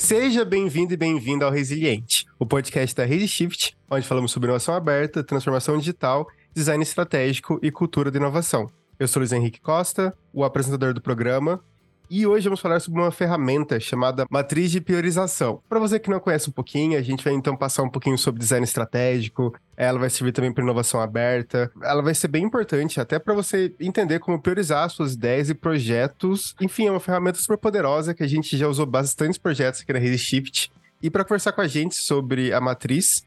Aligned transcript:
Seja 0.00 0.46
bem-vindo 0.46 0.94
e 0.94 0.96
bem-vinda 0.96 1.44
ao 1.44 1.52
Resiliente, 1.52 2.26
o 2.38 2.46
podcast 2.46 2.96
da 2.96 3.04
ResiShift, 3.04 3.76
onde 3.88 4.08
falamos 4.08 4.32
sobre 4.32 4.46
inovação 4.46 4.74
aberta, 4.74 5.22
transformação 5.22 5.76
digital, 5.76 6.26
design 6.54 6.82
estratégico 6.82 7.60
e 7.62 7.70
cultura 7.70 8.10
de 8.10 8.16
inovação. 8.16 8.72
Eu 8.98 9.06
sou 9.06 9.20
Luiz 9.20 9.30
Henrique 9.30 9.60
Costa, 9.60 10.16
o 10.32 10.42
apresentador 10.42 10.94
do 10.94 11.02
programa, 11.02 11.62
e 12.10 12.26
hoje 12.26 12.48
vamos 12.48 12.58
falar 12.58 12.80
sobre 12.80 13.00
uma 13.00 13.12
ferramenta 13.12 13.78
chamada 13.78 14.26
matriz 14.28 14.72
de 14.72 14.80
priorização. 14.80 15.62
Para 15.68 15.78
você 15.78 15.96
que 16.00 16.10
não 16.10 16.18
conhece 16.18 16.50
um 16.50 16.52
pouquinho, 16.52 16.98
a 16.98 17.02
gente 17.02 17.22
vai 17.22 17.32
então 17.32 17.56
passar 17.56 17.84
um 17.84 17.88
pouquinho 17.88 18.18
sobre 18.18 18.40
design 18.40 18.64
estratégico. 18.64 19.54
Ela 19.76 19.96
vai 19.96 20.10
servir 20.10 20.32
também 20.32 20.52
para 20.52 20.64
inovação 20.64 21.00
aberta. 21.00 21.70
Ela 21.80 22.02
vai 22.02 22.12
ser 22.12 22.26
bem 22.26 22.42
importante 22.42 23.00
até 23.00 23.20
para 23.20 23.32
você 23.32 23.72
entender 23.78 24.18
como 24.18 24.42
priorizar 24.42 24.90
suas 24.90 25.14
ideias 25.14 25.48
e 25.48 25.54
projetos. 25.54 26.56
Enfim, 26.60 26.88
é 26.88 26.90
uma 26.90 26.98
ferramenta 26.98 27.38
super 27.38 27.56
poderosa 27.56 28.12
que 28.12 28.24
a 28.24 28.28
gente 28.28 28.56
já 28.56 28.66
usou 28.66 28.86
bastantes 28.86 29.38
projetos 29.38 29.80
aqui 29.80 29.92
na 29.92 30.00
Rede 30.00 30.18
Shift. 30.18 30.72
E 31.00 31.08
para 31.08 31.22
conversar 31.22 31.52
com 31.52 31.60
a 31.60 31.68
gente 31.68 31.94
sobre 31.94 32.52
a 32.52 32.60
matriz, 32.60 33.24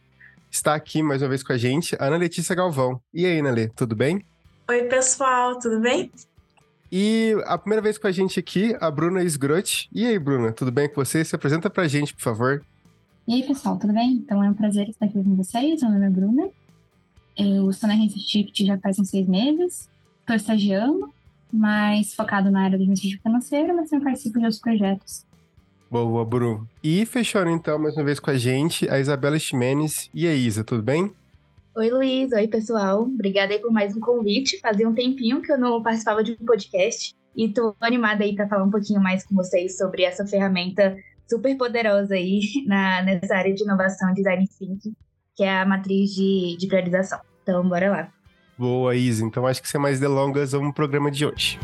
está 0.52 0.76
aqui 0.76 1.02
mais 1.02 1.22
uma 1.22 1.30
vez 1.30 1.42
com 1.42 1.54
a 1.54 1.58
gente 1.58 1.96
a 1.98 2.06
Ana 2.06 2.18
Letícia 2.18 2.54
Galvão. 2.54 3.00
E 3.14 3.26
aí, 3.26 3.40
Ana 3.40 3.56
tudo 3.74 3.96
bem? 3.96 4.26
Oi, 4.70 4.84
pessoal, 4.84 5.58
tudo 5.58 5.80
bem? 5.80 6.12
E 6.96 7.36
a 7.48 7.58
primeira 7.58 7.82
vez 7.82 7.98
com 7.98 8.06
a 8.06 8.12
gente 8.12 8.40
aqui, 8.40 8.78
a 8.80 8.92
Bruna 8.92 9.24
Sgrut. 9.24 9.90
E 9.92 10.06
aí, 10.06 10.20
Bruna, 10.20 10.52
tudo 10.52 10.72
bem 10.72 10.88
com 10.88 11.04
você? 11.04 11.26
Se 11.26 11.36
apresenta 11.36 11.68
pra 11.68 11.88
gente, 11.88 12.14
por 12.14 12.22
favor. 12.22 12.64
E 13.28 13.34
aí, 13.34 13.42
pessoal, 13.42 13.80
tudo 13.80 13.92
bem? 13.94 14.12
Então 14.12 14.44
é 14.44 14.48
um 14.48 14.54
prazer 14.54 14.88
estar 14.88 15.08
aqui 15.08 15.16
com 15.16 15.36
vocês. 15.36 15.82
Meu 15.82 15.90
nome 15.90 16.06
é 16.06 16.10
Bruna. 16.12 16.50
Eu 17.36 17.68
estou 17.72 17.90
na 17.90 17.96
Shift 17.96 18.64
já 18.64 18.78
faz 18.78 19.00
uns 19.00 19.10
seis 19.10 19.28
meses. 19.28 19.90
Estou 20.20 20.36
estagiando, 20.36 21.12
mas 21.52 22.14
focado 22.14 22.52
na 22.52 22.62
área 22.66 22.78
do 22.78 22.84
investimento 22.84 23.24
financeiro, 23.24 23.76
mas 23.76 23.90
também 23.90 24.06
participo 24.06 24.38
de 24.38 24.46
outros 24.46 24.62
projetos. 24.62 25.26
Boa, 25.90 26.24
Bruno. 26.24 26.70
E 26.84 27.08
fechando 27.08 27.50
então 27.50 27.80
mais 27.80 27.96
uma 27.98 28.04
vez 28.04 28.20
com 28.20 28.30
a 28.30 28.38
gente, 28.38 28.88
a 28.88 29.00
Isabela 29.00 29.40
Ximenes. 29.40 30.12
E 30.14 30.28
aí, 30.28 30.46
Isa, 30.46 30.64
tudo 30.64 30.84
bem? 30.84 31.12
Oi, 31.76 31.90
Luiz. 31.90 32.32
Oi, 32.32 32.48
pessoal. 32.48 33.02
Obrigada 33.02 33.52
aí 33.52 33.60
por 33.60 33.72
mais 33.72 33.98
um 33.98 34.00
convite. 34.00 34.60
Fazia 34.60 34.88
um 34.88 34.94
tempinho 34.94 35.42
que 35.42 35.52
eu 35.52 35.58
não 35.58 35.82
participava 35.82 36.24
de 36.24 36.34
um 36.40 36.46
podcast 36.46 37.16
e 37.36 37.50
tô 37.50 37.76
animada 37.82 38.24
aí 38.24 38.36
para 38.36 38.48
falar 38.48 38.64
um 38.64 38.70
pouquinho 38.70 39.02
mais 39.02 39.26
com 39.26 39.34
vocês 39.34 39.76
sobre 39.76 40.04
essa 40.04 40.24
ferramenta 40.28 40.96
super 41.28 41.58
poderosa 41.58 42.14
aí 42.14 42.42
na, 42.68 43.02
nessa 43.02 43.36
área 43.36 43.52
de 43.52 43.64
inovação 43.64 44.12
e 44.12 44.14
design 44.14 44.48
thinking, 44.48 44.94
que 45.36 45.44
é 45.44 45.62
a 45.62 45.66
matriz 45.66 46.12
de, 46.12 46.56
de 46.60 46.68
priorização. 46.68 47.20
Então, 47.42 47.68
bora 47.68 47.90
lá. 47.90 48.10
Boa, 48.56 48.96
Isa. 48.96 49.26
Então, 49.26 49.48
acho 49.48 49.60
que 49.60 49.68
sem 49.68 49.82
mais 49.82 50.00
delongas, 50.00 50.52
vamos 50.52 50.76
pro 50.76 50.84
programa 50.84 51.10
de 51.10 51.26
hoje. 51.26 51.60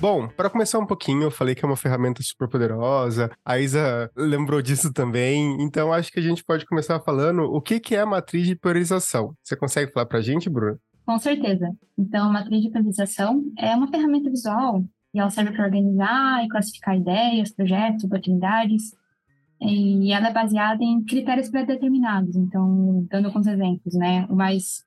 Bom, 0.00 0.28
para 0.28 0.48
começar 0.48 0.78
um 0.78 0.86
pouquinho, 0.86 1.24
eu 1.24 1.30
falei 1.30 1.56
que 1.56 1.64
é 1.64 1.66
uma 1.66 1.76
ferramenta 1.76 2.22
super 2.22 2.48
poderosa. 2.48 3.32
A 3.44 3.58
Isa 3.58 4.08
lembrou 4.16 4.62
disso 4.62 4.92
também. 4.92 5.60
Então, 5.60 5.92
acho 5.92 6.12
que 6.12 6.20
a 6.20 6.22
gente 6.22 6.44
pode 6.44 6.64
começar 6.66 7.00
falando 7.00 7.42
o 7.42 7.60
que, 7.60 7.96
é 7.96 8.00
a 8.00 8.06
matriz 8.06 8.46
de 8.46 8.54
priorização. 8.54 9.34
Você 9.42 9.56
consegue 9.56 9.90
falar 9.92 10.06
para 10.06 10.20
a 10.20 10.22
gente, 10.22 10.48
Bruno? 10.48 10.78
Com 11.04 11.18
certeza. 11.18 11.68
Então, 11.98 12.28
a 12.28 12.32
matriz 12.32 12.62
de 12.62 12.70
priorização 12.70 13.42
é 13.58 13.74
uma 13.74 13.88
ferramenta 13.88 14.30
visual 14.30 14.84
e 15.12 15.18
ela 15.18 15.30
serve 15.30 15.50
para 15.50 15.64
organizar 15.64 16.44
e 16.44 16.48
classificar 16.48 16.96
ideias, 16.96 17.50
projetos, 17.50 18.04
oportunidades. 18.04 18.94
E 19.60 20.12
ela 20.12 20.28
é 20.28 20.32
baseada 20.32 20.84
em 20.84 21.02
critérios 21.02 21.48
pré-determinados. 21.48 22.36
Então, 22.36 23.04
dando 23.10 23.26
alguns 23.26 23.48
exemplos, 23.48 23.94
né? 23.94 24.26
O 24.30 24.36
mais 24.36 24.86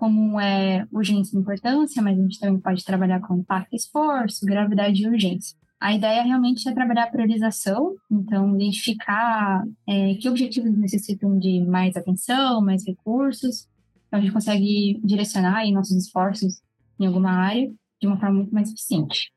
como 0.00 0.40
é 0.40 0.86
urgência 0.90 1.36
e 1.36 1.40
importância, 1.40 2.02
mas 2.02 2.18
a 2.18 2.22
gente 2.22 2.40
também 2.40 2.58
pode 2.58 2.82
trabalhar 2.82 3.20
com 3.20 3.36
impacto 3.36 3.74
e 3.74 3.76
esforço, 3.76 4.46
gravidade 4.46 5.02
e 5.02 5.06
urgência. 5.06 5.54
A 5.78 5.94
ideia 5.94 6.22
realmente 6.22 6.66
é 6.66 6.72
trabalhar 6.72 7.04
a 7.04 7.10
priorização, 7.10 7.94
então 8.10 8.54
identificar 8.54 9.62
é, 9.86 10.14
que 10.14 10.26
objetivos 10.26 10.74
necessitam 10.74 11.38
de 11.38 11.60
mais 11.66 11.96
atenção, 11.96 12.62
mais 12.62 12.86
recursos, 12.86 13.68
então 14.06 14.18
a 14.18 14.22
gente 14.22 14.32
consegue 14.32 14.98
direcionar 15.04 15.56
aí 15.56 15.70
nossos 15.70 15.94
esforços 15.94 16.62
em 16.98 17.06
alguma 17.06 17.32
área 17.32 17.70
de 18.00 18.06
uma 18.06 18.18
forma 18.18 18.36
muito 18.36 18.54
mais 18.54 18.70
eficiente. 18.70 19.30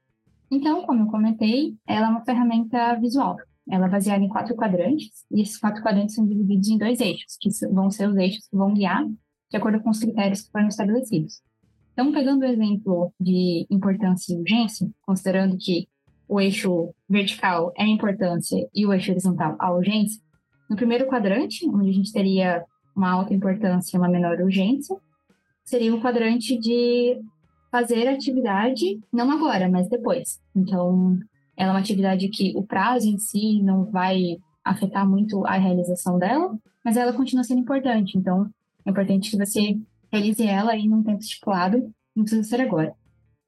Então, 0.49 0.85
como 0.85 1.03
eu 1.03 1.07
comentei, 1.07 1.75
ela 1.85 2.07
é 2.07 2.09
uma 2.09 2.23
ferramenta 2.23 2.95
visual. 3.01 3.35
Ela 3.69 3.87
é 3.87 3.89
baseada 3.89 4.23
em 4.23 4.29
quatro 4.29 4.55
quadrantes, 4.55 5.25
e 5.29 5.41
esses 5.41 5.57
quatro 5.57 5.83
quadrantes 5.83 6.15
são 6.15 6.25
divididos 6.25 6.69
em 6.69 6.77
dois 6.77 7.01
eixos, 7.01 7.37
que 7.37 7.49
vão 7.67 7.91
ser 7.91 8.07
os 8.07 8.15
eixos 8.15 8.47
que 8.47 8.55
vão 8.55 8.73
guiar 8.73 9.05
de 9.53 9.57
acordo 9.57 9.79
com 9.81 9.91
os 9.91 9.99
critérios 9.99 10.41
que 10.41 10.51
foram 10.51 10.67
estabelecidos. 10.67 11.43
Então, 11.93 12.11
pegando 12.11 12.41
o 12.41 12.45
exemplo 12.45 13.13
de 13.19 13.67
importância 13.69 14.33
e 14.33 14.39
urgência, 14.39 14.89
considerando 15.03 15.55
que 15.57 15.87
o 16.27 16.41
eixo 16.41 16.91
vertical 17.07 17.71
é 17.77 17.83
a 17.83 17.87
importância 17.87 18.67
e 18.73 18.83
o 18.83 18.91
eixo 18.91 19.11
horizontal 19.11 19.55
a 19.59 19.71
urgência, 19.71 20.19
no 20.67 20.75
primeiro 20.75 21.05
quadrante, 21.05 21.69
onde 21.69 21.91
a 21.91 21.93
gente 21.93 22.11
teria 22.11 22.63
uma 22.95 23.11
alta 23.11 23.31
importância 23.31 23.95
e 23.95 23.99
uma 23.99 24.09
menor 24.09 24.41
urgência, 24.41 24.97
seria 25.63 25.93
um 25.93 26.01
quadrante 26.01 26.57
de 26.57 27.21
fazer 27.71 28.07
atividade, 28.07 28.99
não 29.11 29.29
agora, 29.29 29.69
mas 29.69 29.87
depois. 29.87 30.39
Então, 30.55 31.19
ela 31.55 31.69
é 31.69 31.73
uma 31.73 31.79
atividade 31.79 32.27
que 32.29 32.53
o 32.55 32.63
prazo 32.63 33.07
em 33.07 33.19
si 33.19 33.61
não 33.61 33.85
vai 33.85 34.37
afetar 34.65 35.07
muito 35.07 35.45
a 35.45 35.57
realização 35.57 36.17
dela, 36.17 36.57
mas 36.83 36.97
ela 36.97 37.13
continua 37.13 37.43
sendo 37.43 37.61
importante. 37.61 38.17
Então, 38.17 38.49
é 38.85 38.89
importante 38.89 39.31
que 39.31 39.37
você 39.37 39.77
realize 40.11 40.43
ela 40.43 40.75
em 40.75 40.93
um 40.93 41.03
tempo 41.03 41.19
estipulado, 41.19 41.91
não 42.15 42.23
precisa 42.23 42.43
ser 42.43 42.61
agora. 42.61 42.93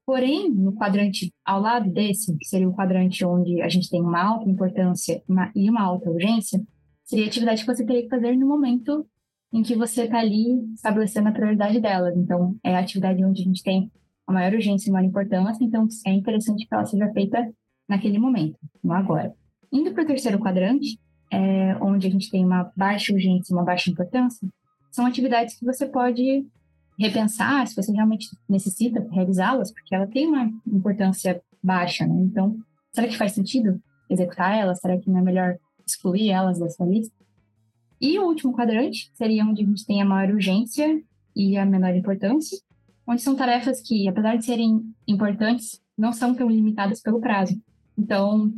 Porém, 0.04 0.50
no 0.50 0.72
quadrante 0.72 1.32
ao 1.44 1.60
lado 1.60 1.90
desse, 1.90 2.36
que 2.36 2.46
seria 2.46 2.68
o 2.68 2.74
quadrante 2.74 3.24
onde 3.24 3.60
a 3.60 3.68
gente 3.68 3.90
tem 3.90 4.00
uma 4.00 4.22
alta 4.22 4.48
importância 4.48 5.22
e 5.54 5.68
uma 5.68 5.82
alta 5.82 6.10
urgência, 6.10 6.62
seria 7.04 7.24
a 7.24 7.28
atividade 7.28 7.62
que 7.62 7.66
você 7.66 7.84
teria 7.84 8.02
que 8.02 8.08
fazer 8.08 8.36
no 8.36 8.46
momento 8.46 9.06
em 9.52 9.62
que 9.62 9.74
você 9.74 10.04
está 10.04 10.18
ali 10.18 10.72
estabelecendo 10.74 11.28
a 11.28 11.32
prioridade 11.32 11.80
dela. 11.80 12.12
Então, 12.16 12.56
é 12.62 12.74
a 12.76 12.80
atividade 12.80 13.24
onde 13.24 13.42
a 13.42 13.44
gente 13.44 13.62
tem 13.62 13.90
a 14.26 14.32
maior 14.32 14.52
urgência 14.52 14.88
e 14.88 14.92
maior 14.92 15.06
importância, 15.06 15.64
então 15.64 15.86
é 16.04 16.12
interessante 16.12 16.66
que 16.66 16.74
ela 16.74 16.84
seja 16.84 17.10
feita 17.12 17.48
naquele 17.88 18.18
momento, 18.18 18.58
não 18.82 18.94
agora. 18.94 19.32
Indo 19.72 19.92
para 19.92 20.02
o 20.02 20.06
terceiro 20.06 20.38
quadrante, 20.38 20.98
é, 21.32 21.76
onde 21.80 22.06
a 22.06 22.10
gente 22.10 22.30
tem 22.30 22.44
uma 22.44 22.70
baixa 22.76 23.12
urgência 23.12 23.52
e 23.52 23.56
uma 23.56 23.64
baixa 23.64 23.90
importância, 23.90 24.48
são 24.96 25.04
atividades 25.04 25.58
que 25.58 25.64
você 25.64 25.86
pode 25.86 26.46
repensar 26.98 27.66
se 27.66 27.76
você 27.76 27.92
realmente 27.92 28.28
necessita 28.48 29.06
realizá-las, 29.12 29.70
porque 29.70 29.94
ela 29.94 30.06
tem 30.06 30.26
uma 30.26 30.50
importância 30.66 31.42
baixa, 31.62 32.06
né? 32.06 32.14
Então, 32.22 32.56
será 32.94 33.06
que 33.06 33.18
faz 33.18 33.32
sentido 33.32 33.78
executar 34.08 34.56
elas? 34.56 34.80
Será 34.80 34.98
que 34.98 35.10
não 35.10 35.18
é 35.18 35.22
melhor 35.22 35.58
excluir 35.86 36.30
elas 36.30 36.58
dessa 36.58 36.82
lista? 36.82 37.14
E 38.00 38.18
o 38.18 38.24
último 38.24 38.54
quadrante 38.54 39.10
seria 39.12 39.44
onde 39.44 39.62
a 39.62 39.66
gente 39.66 39.84
tem 39.84 40.00
a 40.00 40.04
maior 40.06 40.32
urgência 40.32 41.02
e 41.34 41.58
a 41.58 41.66
menor 41.66 41.94
importância, 41.94 42.58
onde 43.06 43.20
são 43.20 43.36
tarefas 43.36 43.82
que, 43.82 44.08
apesar 44.08 44.36
de 44.36 44.46
serem 44.46 44.82
importantes, 45.06 45.78
não 45.96 46.10
são 46.10 46.34
tão 46.34 46.48
limitadas 46.48 47.02
pelo 47.02 47.20
prazo. 47.20 47.60
Então, 47.98 48.50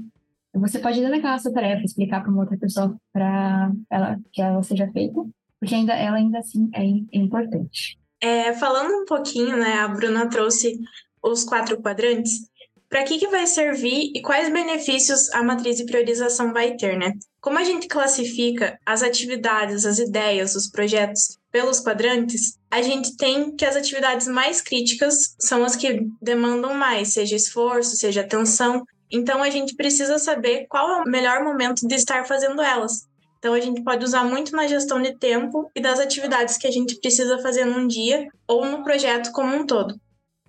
você 0.55 0.79
pode 0.79 1.01
delegar 1.01 1.35
essa 1.35 1.53
tarefa, 1.53 1.85
explicar 1.85 2.21
para 2.23 2.31
uma 2.31 2.43
outra 2.43 2.57
pessoa 2.57 2.97
para 3.13 3.73
ela 3.91 4.21
que 4.33 4.41
ela 4.41 4.63
seja 4.63 4.89
feita, 4.93 5.21
porque 5.61 5.75
ainda, 5.75 5.95
ela 5.95 6.17
ainda 6.17 6.39
assim 6.39 6.71
é, 6.75 6.83
é 6.83 7.21
importante. 7.21 7.99
É, 8.21 8.53
falando 8.55 9.03
um 9.03 9.05
pouquinho, 9.05 9.57
né, 9.57 9.75
a 9.75 9.89
Bruna 9.89 10.29
trouxe 10.29 10.79
os 11.23 11.45
quatro 11.45 11.81
quadrantes. 11.81 12.49
Para 12.89 13.05
que, 13.05 13.19
que 13.19 13.29
vai 13.29 13.47
servir 13.47 14.13
e 14.15 14.23
quais 14.23 14.51
benefícios 14.51 15.31
a 15.35 15.43
matriz 15.43 15.77
de 15.77 15.85
priorização 15.85 16.55
vai 16.55 16.75
ter, 16.75 16.97
né? 16.97 17.13
Como 17.39 17.59
a 17.59 17.65
gente 17.65 17.87
classifica 17.87 18.79
as 18.85 19.03
atividades, 19.03 19.85
as 19.85 19.99
ideias, 19.99 20.55
os 20.55 20.71
projetos 20.71 21.39
pelos 21.53 21.81
quadrantes, 21.81 22.59
a 22.71 22.81
gente 22.81 23.15
tem 23.17 23.55
que 23.55 23.67
as 23.67 23.77
atividades 23.77 24.27
mais 24.27 24.63
críticas 24.63 25.37
são 25.39 25.65
as 25.65 25.77
que 25.77 26.07
demandam 26.21 26.73
mais, 26.73 27.13
seja 27.13 27.37
esforço, 27.37 27.97
seja 27.97 28.23
atenção. 28.23 28.83
Então 29.11 29.43
a 29.43 29.51
gente 29.51 29.75
precisa 29.77 30.19
saber 30.19 30.67
qual 30.67 30.89
é 30.91 31.03
o 31.03 31.11
melhor 31.11 31.45
momento 31.45 31.87
de 31.87 31.95
estar 31.95 32.27
fazendo 32.27 32.63
elas. 32.63 33.07
Então, 33.39 33.55
a 33.55 33.61
gente 33.61 33.83
pode 33.83 34.05
usar 34.05 34.25
muito 34.25 34.53
na 34.53 34.67
gestão 34.67 35.01
de 35.01 35.17
tempo 35.17 35.71
e 35.75 35.81
das 35.81 36.01
atividades 36.01 36.57
que 36.57 36.67
a 36.67 36.71
gente 36.71 36.97
precisa 37.01 37.39
fazer 37.39 37.65
num 37.65 37.87
dia 37.87 38.29
ou 38.47 38.67
no 38.67 38.83
projeto 38.83 39.31
como 39.33 39.55
um 39.55 39.65
todo. 39.65 39.99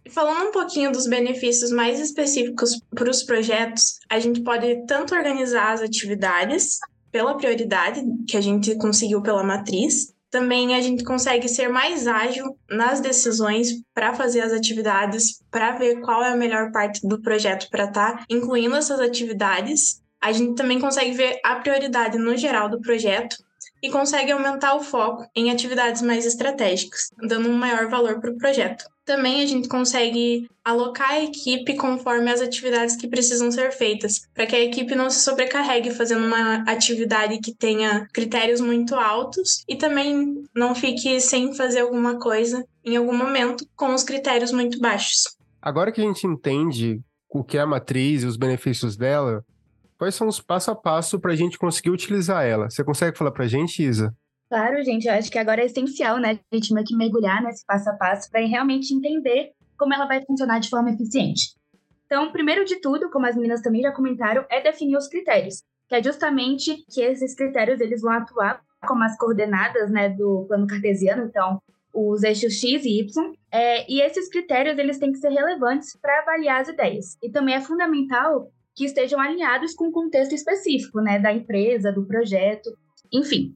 E 0.06 0.10
falando 0.10 0.48
um 0.48 0.52
pouquinho 0.52 0.92
dos 0.92 1.08
benefícios 1.08 1.72
mais 1.72 2.00
específicos 2.00 2.80
para 2.96 3.10
os 3.10 3.24
projetos, 3.24 4.00
a 4.10 4.20
gente 4.20 4.42
pode 4.42 4.86
tanto 4.88 5.14
organizar 5.14 5.74
as 5.74 5.82
atividades 5.82 6.80
pela 7.12 7.38
prioridade 7.38 8.02
que 8.28 8.38
a 8.38 8.42
gente 8.42 8.76
conseguiu 8.78 9.22
pela 9.22 9.44
matriz, 9.44 10.14
também 10.30 10.76
a 10.76 10.82
gente 10.82 11.04
consegue 11.04 11.48
ser 11.48 11.70
mais 11.70 12.08
ágil 12.08 12.56
nas 12.70 13.02
decisões 13.02 13.82
para 13.94 14.14
fazer 14.14 14.42
as 14.42 14.54
atividades, 14.54 15.42
para 15.50 15.72
ver 15.72 16.02
qual 16.02 16.24
é 16.24 16.30
a 16.30 16.36
melhor 16.36 16.72
parte 16.72 17.08
do 17.08 17.20
projeto 17.20 17.68
para 17.70 17.86
estar 17.86 18.18
tá 18.18 18.26
incluindo 18.30 18.76
essas 18.76 19.00
atividades 19.00 20.02
a 20.22 20.32
gente 20.32 20.56
também 20.56 20.80
consegue 20.80 21.12
ver 21.12 21.40
a 21.44 21.56
prioridade 21.56 22.18
no 22.18 22.36
geral 22.36 22.70
do 22.70 22.82
projeto, 22.82 23.38
e 23.82 23.90
consegue 23.90 24.32
aumentar 24.32 24.76
o 24.76 24.84
foco 24.84 25.26
em 25.36 25.52
atividades 25.52 26.02
mais 26.02 26.26
estratégicas, 26.26 27.12
dando 27.18 27.50
um 27.50 27.54
maior 27.54 27.90
valor 27.90 28.20
para 28.20 28.32
o 28.32 28.38
projeto. 28.38 28.86
Também 29.06 29.42
a 29.42 29.46
gente 29.46 29.68
consegue 29.68 30.48
alocar 30.64 31.12
a 31.12 31.24
equipe 31.24 31.76
conforme 31.76 32.30
as 32.30 32.42
atividades 32.42 32.96
que 32.96 33.08
precisam 33.08 33.52
ser 33.52 33.72
feitas, 33.72 34.28
para 34.34 34.46
que 34.46 34.56
a 34.56 34.64
equipe 34.64 34.94
não 34.94 35.10
se 35.10 35.22
sobrecarregue 35.22 35.92
fazendo 35.92 36.26
uma 36.26 36.64
atividade 36.68 37.40
que 37.40 37.54
tenha 37.54 38.08
critérios 38.14 38.62
muito 38.62 38.94
altos 38.96 39.64
e 39.68 39.76
também 39.76 40.44
não 40.54 40.76
fique 40.76 41.20
sem 41.20 41.54
fazer 41.56 41.80
alguma 41.80 42.20
coisa 42.20 42.64
em 42.86 42.96
algum 42.96 43.18
momento 43.18 43.66
com 43.76 43.94
os 43.94 44.04
critérios 44.04 44.52
muito 44.52 44.80
baixos. 44.80 45.36
Agora 45.62 45.92
que 45.92 46.02
a 46.02 46.04
gente 46.04 46.28
entende 46.28 47.02
o 47.30 47.44
que 47.44 47.58
é 47.58 47.62
a 47.62 47.68
matriz 47.68 48.24
e 48.24 48.28
os 48.28 48.38
benefícios 48.38 48.96
dela, 48.96 49.44
quais 50.00 50.16
são 50.16 50.28
os 50.28 50.40
passo 50.40 50.72
a 50.72 50.76
passo 50.76 51.20
para 51.20 51.34
a 51.34 51.36
gente 51.36 51.60
conseguir 51.60 51.90
utilizar 51.90 52.46
ela? 52.46 52.70
Você 52.70 52.84
consegue 52.84 53.18
falar 53.18 53.32
para 53.32 53.44
a 53.44 53.48
gente, 53.48 53.84
Isa? 53.84 54.16
Claro, 54.50 54.82
gente, 54.84 55.08
eu 55.08 55.14
acho 55.14 55.30
que 55.30 55.38
agora 55.38 55.62
é 55.62 55.66
essencial, 55.66 56.18
né, 56.18 56.40
a 56.52 56.56
gente 56.56 56.74
meio 56.74 56.86
que 56.86 56.96
mergulhar 56.96 57.44
nesse 57.44 57.64
passo 57.66 57.88
a 57.90 57.94
passo 57.94 58.32
para 58.32 58.40
realmente 58.40 58.94
entender 58.94 59.52
como 59.78 59.94
ela 59.94 60.08
vai 60.08 60.26
funcionar 60.26 60.60
de 60.60 60.70
forma 60.70 60.90
eficiente. 60.90 61.54
Então, 62.06 62.32
primeiro 62.32 62.66
de 62.66 62.78
tudo, 62.78 63.12
como 63.12 63.28
as 63.28 63.36
meninas 63.36 63.62
também 63.62 63.82
já 63.82 63.92
comentaram, 63.92 64.44
é 64.50 64.60
definir 64.60 64.98
os 64.98 65.08
critérios, 65.08 65.62
que 65.88 65.94
é 65.94 66.02
justamente 66.02 66.84
que 66.90 67.02
esses 67.02 67.36
critérios 67.36 67.80
eles 67.80 68.02
vão 68.02 68.12
atuar 68.14 68.62
como 68.88 69.04
as 69.04 69.16
coordenadas, 69.18 69.92
né, 69.92 70.10
do 70.10 70.46
plano 70.48 70.66
cartesiano, 70.66 71.26
então 71.26 71.62
os 71.94 72.24
eixos 72.24 72.54
x 72.54 72.86
e 72.86 73.02
y, 73.02 73.34
é, 73.52 73.92
e 73.92 74.02
esses 74.02 74.30
critérios 74.30 74.80
eles 74.80 74.98
têm 74.98 75.12
que 75.12 75.20
ser 75.20 75.30
relevantes 75.30 75.96
para 76.02 76.22
avaliar 76.22 76.62
as 76.62 76.70
ideias. 76.70 77.18
E 77.22 77.30
também 77.30 77.56
é 77.56 77.62
fundamental 77.62 78.52
que 78.80 78.86
estejam 78.86 79.20
alinhados 79.20 79.74
com 79.74 79.90
o 79.90 79.92
contexto 79.92 80.34
específico, 80.34 81.02
né, 81.02 81.20
da 81.20 81.34
empresa, 81.34 81.92
do 81.92 82.08
projeto, 82.08 82.70
enfim. 83.12 83.54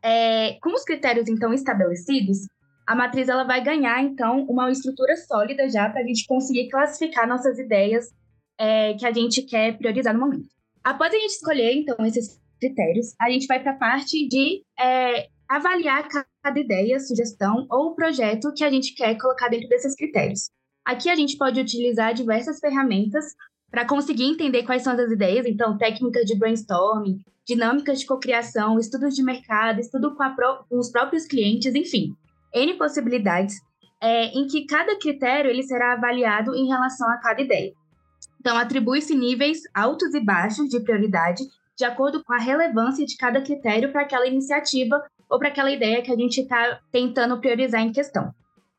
É, 0.00 0.52
com 0.62 0.72
os 0.72 0.84
critérios 0.84 1.28
então 1.28 1.52
estabelecidos, 1.52 2.46
a 2.86 2.94
matriz 2.94 3.28
ela 3.28 3.42
vai 3.42 3.60
ganhar 3.60 4.00
então 4.04 4.44
uma 4.44 4.70
estrutura 4.70 5.16
sólida 5.16 5.68
já 5.68 5.90
para 5.90 6.02
a 6.02 6.06
gente 6.06 6.24
conseguir 6.28 6.68
classificar 6.68 7.26
nossas 7.26 7.58
ideias 7.58 8.06
é, 8.56 8.94
que 8.94 9.04
a 9.04 9.12
gente 9.12 9.42
quer 9.42 9.76
priorizar 9.76 10.14
no 10.14 10.20
momento. 10.20 10.46
Após 10.84 11.12
a 11.12 11.18
gente 11.18 11.30
escolher 11.30 11.72
então 11.72 11.96
esses 12.06 12.40
critérios, 12.60 13.16
a 13.20 13.28
gente 13.28 13.48
vai 13.48 13.60
para 13.60 13.72
a 13.72 13.76
parte 13.76 14.28
de 14.28 14.62
é, 14.78 15.26
avaliar 15.48 16.06
cada 16.06 16.60
ideia, 16.60 17.00
sugestão 17.00 17.66
ou 17.68 17.96
projeto 17.96 18.54
que 18.54 18.62
a 18.62 18.70
gente 18.70 18.94
quer 18.94 19.16
colocar 19.16 19.48
dentro 19.48 19.68
desses 19.68 19.96
critérios. 19.96 20.50
Aqui 20.84 21.10
a 21.10 21.16
gente 21.16 21.36
pode 21.36 21.60
utilizar 21.60 22.14
diversas 22.14 22.60
ferramentas 22.60 23.24
para 23.72 23.86
conseguir 23.86 24.24
entender 24.24 24.64
quais 24.64 24.82
são 24.82 24.92
as 24.92 25.10
ideias, 25.10 25.46
então 25.46 25.78
técnicas 25.78 26.26
de 26.26 26.38
brainstorming, 26.38 27.18
dinâmicas 27.46 28.00
de 28.00 28.06
cocriação, 28.06 28.78
estudos 28.78 29.14
de 29.14 29.22
mercado, 29.22 29.80
estudo 29.80 30.14
com, 30.14 30.24
com, 30.68 30.78
os 30.78 30.90
próprios 30.90 31.24
clientes, 31.24 31.74
enfim, 31.74 32.14
N 32.54 32.74
possibilidades 32.74 33.56
é, 33.98 34.26
em 34.26 34.46
que 34.46 34.66
cada 34.66 34.98
critério 34.98 35.50
ele 35.50 35.62
será 35.62 35.94
avaliado 35.94 36.54
em 36.54 36.68
relação 36.68 37.08
a 37.08 37.16
cada 37.16 37.40
ideia. 37.40 37.72
Então, 38.38 38.58
atribui-se 38.58 39.14
níveis 39.14 39.62
altos 39.74 40.12
e 40.14 40.20
baixos 40.20 40.68
de 40.68 40.78
prioridade 40.80 41.42
de 41.74 41.84
acordo 41.84 42.22
com 42.22 42.34
a 42.34 42.38
relevância 42.38 43.06
de 43.06 43.16
cada 43.16 43.40
critério 43.40 43.90
para 43.90 44.02
aquela 44.02 44.26
iniciativa 44.26 45.02
ou 45.30 45.38
para 45.38 45.48
aquela 45.48 45.70
ideia 45.70 46.02
que 46.02 46.12
a 46.12 46.16
gente 46.16 46.42
está 46.42 46.78
tentando 46.92 47.40
priorizar 47.40 47.80
em 47.80 47.92
questão. 47.92 48.34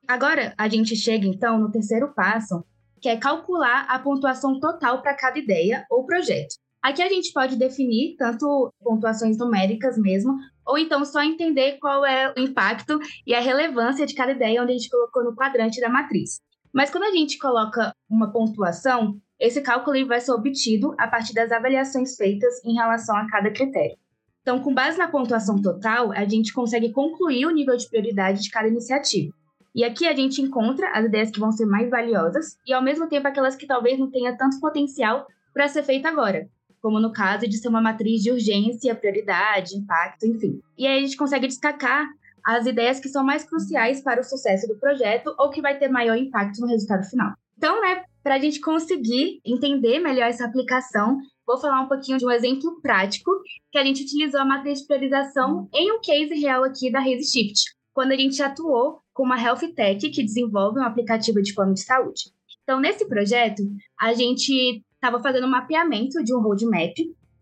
Agora, 0.07 0.53
a 0.55 0.67
gente 0.67 0.95
chega 0.95 1.25
então 1.25 1.57
no 1.57 1.71
terceiro 1.71 2.13
passo, 2.13 2.63
que 3.03 3.09
é 3.09 3.17
calcular 3.17 3.85
a 3.89 3.99
pontuação 3.99 4.61
total 4.61 5.01
para 5.01 5.13
cada 5.13 5.37
ideia 5.37 5.85
ou 5.91 6.05
projeto. 6.05 6.55
Aqui 6.81 7.03
a 7.03 7.09
gente 7.09 7.33
pode 7.33 7.57
definir 7.57 8.15
tanto 8.17 8.73
pontuações 8.81 9.37
numéricas 9.37 9.97
mesmo, 9.97 10.37
ou 10.65 10.77
então 10.77 11.03
só 11.03 11.21
entender 11.21 11.79
qual 11.81 12.05
é 12.05 12.33
o 12.33 12.39
impacto 12.39 12.97
e 13.27 13.35
a 13.35 13.41
relevância 13.41 14.05
de 14.05 14.15
cada 14.15 14.31
ideia 14.31 14.63
onde 14.63 14.71
a 14.71 14.77
gente 14.77 14.89
colocou 14.89 15.21
no 15.21 15.35
quadrante 15.35 15.81
da 15.81 15.89
matriz. 15.89 16.39
Mas 16.73 16.89
quando 16.89 17.03
a 17.03 17.11
gente 17.11 17.37
coloca 17.37 17.93
uma 18.09 18.31
pontuação, 18.31 19.19
esse 19.37 19.61
cálculo 19.61 20.07
vai 20.07 20.21
ser 20.21 20.31
obtido 20.31 20.95
a 20.97 21.05
partir 21.05 21.33
das 21.33 21.51
avaliações 21.51 22.15
feitas 22.15 22.63
em 22.63 22.75
relação 22.75 23.17
a 23.17 23.27
cada 23.27 23.51
critério. 23.51 23.97
Então, 24.41 24.61
com 24.61 24.73
base 24.73 24.97
na 24.97 25.09
pontuação 25.09 25.61
total, 25.61 26.13
a 26.13 26.23
gente 26.23 26.53
consegue 26.53 26.93
concluir 26.93 27.45
o 27.47 27.51
nível 27.51 27.75
de 27.75 27.89
prioridade 27.89 28.41
de 28.41 28.49
cada 28.49 28.69
iniciativa. 28.69 29.33
E 29.75 29.83
aqui 29.83 30.05
a 30.05 30.15
gente 30.15 30.41
encontra 30.41 30.91
as 30.91 31.05
ideias 31.05 31.31
que 31.31 31.39
vão 31.39 31.51
ser 31.51 31.65
mais 31.65 31.89
valiosas 31.89 32.57
e, 32.65 32.71
ao 32.71 32.81
mesmo 32.81 33.07
tempo, 33.07 33.27
aquelas 33.27 33.55
que 33.55 33.65
talvez 33.65 33.97
não 33.97 34.09
tenham 34.09 34.35
tanto 34.37 34.59
potencial 34.59 35.25
para 35.53 35.67
ser 35.67 35.83
feita 35.83 36.09
agora, 36.09 36.47
como 36.81 36.99
no 36.99 37.11
caso 37.11 37.47
de 37.47 37.57
ser 37.57 37.69
uma 37.69 37.81
matriz 37.81 38.21
de 38.21 38.31
urgência, 38.31 38.93
prioridade, 38.93 39.75
impacto, 39.75 40.27
enfim. 40.27 40.59
E 40.77 40.85
aí 40.85 40.99
a 40.99 41.01
gente 41.01 41.17
consegue 41.17 41.47
destacar 41.47 42.07
as 42.45 42.65
ideias 42.65 42.99
que 42.99 43.09
são 43.09 43.23
mais 43.23 43.43
cruciais 43.43 44.01
para 44.01 44.21
o 44.21 44.23
sucesso 44.23 44.67
do 44.67 44.77
projeto 44.77 45.33
ou 45.39 45.49
que 45.49 45.61
vai 45.61 45.77
ter 45.77 45.87
maior 45.87 46.17
impacto 46.17 46.59
no 46.59 46.67
resultado 46.67 47.03
final. 47.05 47.33
Então, 47.57 47.79
né, 47.81 48.03
para 48.21 48.35
a 48.35 48.39
gente 48.39 48.59
conseguir 48.59 49.39
entender 49.45 49.99
melhor 49.99 50.27
essa 50.27 50.45
aplicação, 50.45 51.17
vou 51.47 51.57
falar 51.57 51.81
um 51.81 51.87
pouquinho 51.87 52.17
de 52.17 52.25
um 52.25 52.31
exemplo 52.31 52.81
prático 52.81 53.31
que 53.71 53.77
a 53.77 53.83
gente 53.83 54.03
utilizou 54.03 54.41
a 54.41 54.45
matriz 54.45 54.79
de 54.79 54.87
priorização 54.87 55.67
em 55.73 55.91
um 55.91 56.01
case 56.01 56.33
real 56.35 56.63
aqui 56.63 56.91
da 56.91 56.99
RazeShift, 56.99 57.75
quando 57.93 58.11
a 58.11 58.17
gente 58.17 58.41
atuou 58.41 59.02
com 59.13 59.23
uma 59.23 59.39
health 59.39 59.73
tech 59.75 60.09
que 60.09 60.23
desenvolve 60.23 60.79
um 60.79 60.83
aplicativo 60.83 61.41
de 61.41 61.53
plano 61.53 61.73
de 61.73 61.83
saúde. 61.83 62.31
Então, 62.63 62.79
nesse 62.79 63.07
projeto, 63.07 63.63
a 63.99 64.13
gente 64.13 64.83
estava 64.95 65.21
fazendo 65.21 65.45
um 65.45 65.51
mapeamento 65.51 66.23
de 66.23 66.33
um 66.33 66.41
roadmap 66.41 66.93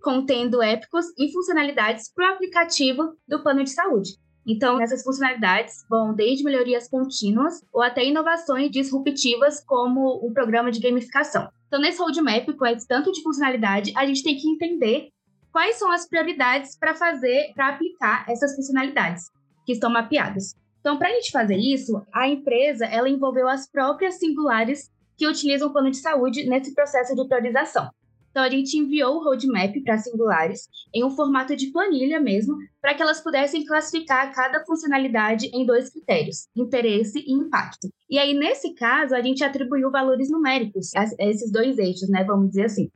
contendo 0.01 0.61
épicos 0.61 1.05
e 1.17 1.31
funcionalidades 1.31 2.11
para 2.13 2.31
o 2.31 2.33
aplicativo 2.33 3.15
do 3.27 3.41
plano 3.41 3.63
de 3.63 3.69
saúde. 3.69 4.17
Então, 4.45 4.81
essas 4.81 5.03
funcionalidades 5.03 5.85
vão 5.87 6.15
desde 6.15 6.43
melhorias 6.43 6.89
contínuas 6.89 7.63
ou 7.71 7.81
até 7.81 8.03
inovações 8.03 8.71
disruptivas, 8.71 9.63
como 9.63 10.25
um 10.25 10.33
programa 10.33 10.71
de 10.71 10.79
gamificação. 10.79 11.47
Então, 11.67 11.79
nesse 11.79 11.99
roadmap, 11.99 12.51
com 12.57 12.65
esse 12.65 12.87
tanto 12.87 13.11
de 13.11 13.21
funcionalidade, 13.21 13.93
a 13.95 14.05
gente 14.05 14.23
tem 14.23 14.35
que 14.35 14.49
entender 14.49 15.09
quais 15.51 15.75
são 15.75 15.91
as 15.91 16.07
prioridades 16.07 16.75
para 16.77 16.95
fazer, 16.95 17.51
para 17.53 17.69
aplicar 17.69 18.25
essas 18.27 18.55
funcionalidades 18.55 19.25
que 19.65 19.73
estão 19.73 19.91
mapeadas. 19.91 20.55
Então, 20.81 20.97
para 20.97 21.09
a 21.09 21.13
gente 21.13 21.31
fazer 21.31 21.57
isso, 21.57 22.05
a 22.11 22.27
empresa 22.27 22.85
ela 22.85 23.07
envolveu 23.07 23.47
as 23.47 23.69
próprias 23.69 24.15
singulares 24.15 24.91
que 25.15 25.27
utilizam 25.27 25.69
o 25.69 25.71
plano 25.71 25.91
de 25.91 25.97
saúde 25.97 26.43
nesse 26.49 26.73
processo 26.73 27.15
de 27.15 27.27
priorização. 27.27 27.89
Então, 28.31 28.43
a 28.43 28.49
gente 28.49 28.77
enviou 28.77 29.17
o 29.17 29.23
roadmap 29.23 29.73
para 29.83 29.97
singulares 29.97 30.67
em 30.93 31.03
um 31.03 31.11
formato 31.11 31.55
de 31.55 31.67
planilha 31.67 32.19
mesmo, 32.19 32.57
para 32.81 32.95
que 32.95 33.01
elas 33.01 33.21
pudessem 33.21 33.65
classificar 33.65 34.33
cada 34.33 34.65
funcionalidade 34.65 35.51
em 35.53 35.65
dois 35.65 35.89
critérios, 35.89 36.47
interesse 36.55 37.19
e 37.19 37.33
impacto. 37.33 37.89
E 38.09 38.17
aí, 38.17 38.33
nesse 38.33 38.73
caso, 38.73 39.13
a 39.13 39.21
gente 39.21 39.43
atribuiu 39.43 39.91
valores 39.91 40.31
numéricos 40.31 40.91
a 40.95 41.03
esses 41.19 41.51
dois 41.51 41.77
eixos, 41.77 42.09
né? 42.09 42.23
Vamos 42.23 42.49
dizer 42.49 42.65
assim. 42.65 42.89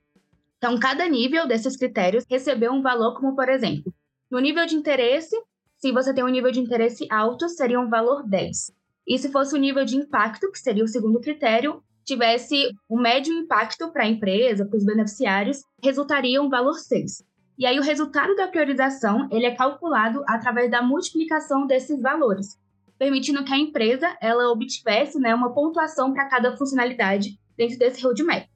Então, 0.57 0.79
cada 0.79 1.07
nível 1.07 1.45
desses 1.45 1.75
critérios 1.75 2.23
recebeu 2.29 2.71
um 2.71 2.81
valor, 2.81 3.13
como 3.15 3.35
por 3.35 3.49
exemplo, 3.49 3.93
no 4.31 4.39
nível 4.39 4.65
de 4.65 4.75
interesse, 4.75 5.35
se 5.77 5.91
você 5.91 6.13
tem 6.13 6.23
um 6.23 6.29
nível 6.29 6.51
de 6.51 6.59
interesse 6.59 7.07
alto, 7.11 7.47
seria 7.49 7.79
um 7.79 7.89
valor 7.89 8.23
10. 8.27 8.71
E 9.07 9.17
se 9.19 9.31
fosse 9.31 9.55
o 9.55 9.59
nível 9.59 9.85
de 9.85 9.95
impacto, 9.95 10.51
que 10.51 10.59
seria 10.59 10.83
o 10.83 10.87
segundo 10.87 11.19
critério, 11.19 11.83
tivesse 12.03 12.69
um 12.89 12.99
médio 12.99 13.33
impacto 13.33 13.91
para 13.91 14.03
a 14.03 14.07
empresa, 14.07 14.65
para 14.65 14.77
os 14.77 14.85
beneficiários, 14.85 15.61
resultaria 15.83 16.41
um 16.41 16.49
valor 16.49 16.75
6. 16.75 17.23
E 17.57 17.65
aí 17.65 17.79
o 17.79 17.83
resultado 17.83 18.35
da 18.35 18.47
priorização, 18.47 19.27
ele 19.31 19.45
é 19.45 19.55
calculado 19.55 20.23
através 20.27 20.69
da 20.69 20.81
multiplicação 20.81 21.65
desses 21.65 22.01
valores, 22.01 22.59
permitindo 22.97 23.43
que 23.43 23.53
a 23.53 23.57
empresa 23.57 24.15
ela 24.21 24.51
obtivesse 24.51 25.19
né, 25.19 25.33
uma 25.33 25.53
pontuação 25.53 26.13
para 26.13 26.27
cada 26.27 26.55
funcionalidade 26.57 27.39
dentro 27.57 27.77
desse 27.77 28.03
roadmap. 28.03 28.47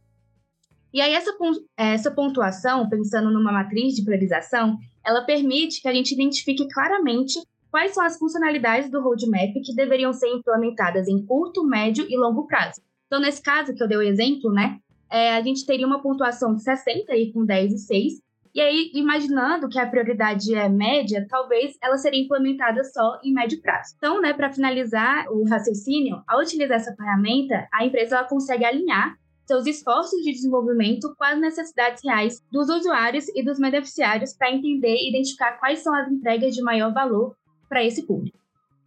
E 0.94 1.02
aí 1.02 1.14
essa, 1.14 1.32
essa 1.78 2.12
pontuação, 2.12 2.90
pensando 2.90 3.32
numa 3.32 3.52
matriz 3.52 3.96
de 3.96 4.04
priorização, 4.04 4.78
ela 5.06 5.22
permite 5.24 5.82
que 5.82 5.88
a 5.88 5.94
gente 5.94 6.14
identifique 6.14 6.68
claramente 6.68 7.40
quais 7.72 7.94
são 7.94 8.04
as 8.04 8.18
funcionalidades 8.18 8.90
do 8.90 9.02
roadmap 9.02 9.54
que 9.64 9.76
deveriam 9.76 10.12
ser 10.14 10.28
implementadas 10.30 11.08
em 11.08 11.24
curto, 11.26 11.66
médio 11.66 12.06
e 12.10 12.18
longo 12.18 12.48
prazo. 12.48 12.82
Então, 13.08 13.20
nesse 13.20 13.42
caso 13.42 13.74
que 13.74 13.82
eu 13.82 13.88
dei 13.88 13.98
o 13.98 14.02
exemplo, 14.02 14.52
né, 14.52 14.80
é, 15.10 15.32
a 15.32 15.42
gente 15.42 15.66
teria 15.66 15.88
uma 15.88 16.02
pontuação 16.02 16.56
de 16.56 16.64
60 16.64 17.12
aí 17.12 17.32
com 17.32 17.46
10 17.46 17.74
e 17.74 17.78
6, 17.78 18.14
e 18.54 18.62
aí, 18.62 18.92
imaginando 18.96 19.70
que 19.70 19.78
a 19.78 19.86
prioridade 19.86 20.54
é 20.56 20.68
média, 20.68 21.26
talvez 21.30 21.78
ela 21.82 21.98
seria 21.98 22.22
implementada 22.22 22.84
só 22.84 23.20
em 23.24 23.32
médio 23.32 23.62
prazo. 23.62 23.94
Então, 23.98 24.20
né, 24.20 24.34
para 24.34 24.52
finalizar 24.52 25.28
o 25.32 25.48
raciocínio, 25.48 26.24
ao 26.28 26.40
utilizar 26.42 26.78
essa 26.78 26.96
ferramenta, 26.96 27.68
a 27.72 27.86
empresa 27.86 28.18
ela 28.18 28.28
consegue 28.28 28.66
alinhar 28.66 29.16
seus 29.50 29.66
esforços 29.66 30.22
de 30.22 30.32
desenvolvimento 30.32 31.12
com 31.18 31.24
as 31.24 31.42
necessidades 31.42 32.04
reais 32.04 32.40
dos 32.52 32.70
usuários 32.70 33.28
e 33.30 33.44
dos 33.44 33.58
beneficiários 33.58 34.32
para 34.34 34.54
entender 34.54 34.96
e 34.96 35.10
identificar 35.10 35.54
quais 35.54 35.80
são 35.80 35.92
as 35.92 36.08
entregas 36.08 36.54
de 36.54 36.62
maior 36.62 36.94
valor 36.94 37.36
para 37.68 37.84
esse 37.84 38.06
público. 38.06 38.38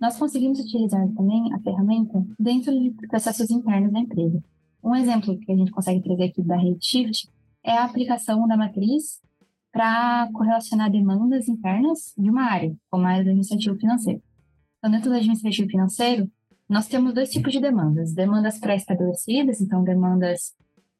Nós 0.00 0.16
conseguimos 0.16 0.60
utilizar 0.60 1.04
também 1.16 1.52
a 1.52 1.58
ferramenta 1.58 2.24
dentro 2.38 2.72
de 2.78 2.92
processos 3.08 3.50
internos 3.50 3.92
da 3.92 3.98
empresa. 3.98 4.40
Um 4.84 4.94
exemplo 4.94 5.36
que 5.36 5.50
a 5.50 5.56
gente 5.56 5.72
consegue 5.72 6.00
trazer 6.00 6.24
aqui 6.26 6.42
da 6.42 6.56
Redshift 6.56 7.28
é 7.64 7.72
a 7.72 7.84
aplicação 7.84 8.46
da 8.46 8.56
matriz 8.56 9.20
para 9.72 10.30
correlacionar 10.32 10.92
demandas 10.92 11.48
internas 11.48 12.14
de 12.16 12.30
uma 12.30 12.44
área, 12.44 12.72
como 12.88 13.04
a 13.04 13.10
área 13.10 13.24
do 13.24 13.30
administrativo 13.30 13.76
financeiro. 13.80 14.22
Então, 14.78 14.92
dentro 14.92 15.10
do 15.10 15.16
administrativo 15.16 15.68
financeiro, 15.68 16.30
nós 16.72 16.88
temos 16.88 17.12
dois 17.12 17.30
tipos 17.30 17.52
de 17.52 17.60
demandas: 17.60 18.14
demandas 18.14 18.58
pré-estabelecidas, 18.58 19.60
então 19.60 19.84
demandas 19.84 20.54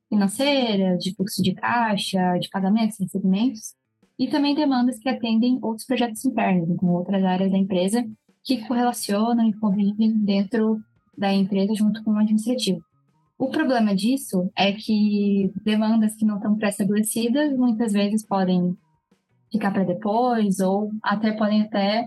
financeiras, 0.07 1.02
de 1.02 1.14
fluxo 1.14 1.43
de 1.43 1.55
caixa, 1.55 2.37
de 2.38 2.50
pagamentos, 2.50 2.99
recebimentos, 3.00 3.75
e 4.19 4.29
também 4.29 4.55
demandas 4.55 4.99
que 4.99 5.09
atendem 5.09 5.59
outros 5.62 5.87
projetos 5.87 6.23
internos, 6.26 6.69
com 6.69 6.75
então, 6.75 6.88
outras 6.91 7.25
áreas 7.25 7.50
da 7.50 7.57
empresa 7.57 8.05
que 8.45 8.67
correlacionam 8.69 9.49
e 9.49 9.55
convivem 9.55 10.19
dentro 10.19 10.79
da 11.17 11.33
empresa 11.33 11.75
junto 11.75 12.05
com 12.05 12.11
o 12.11 12.19
administrativo. 12.19 12.85
O 13.38 13.49
problema 13.49 13.95
disso 13.95 14.52
é 14.55 14.73
que 14.73 15.50
demandas 15.64 16.14
que 16.14 16.26
não 16.26 16.37
estão 16.37 16.55
pré-estabelecidas 16.55 17.57
muitas 17.57 17.95
vezes 17.95 18.26
podem 18.26 18.76
ficar 19.50 19.71
para 19.71 19.85
depois 19.85 20.61
ou 20.61 20.91
até 21.02 21.33
podem 21.33 21.62
até 21.62 22.07